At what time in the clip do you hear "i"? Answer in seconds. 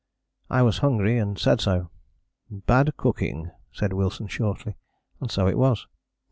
0.49-0.63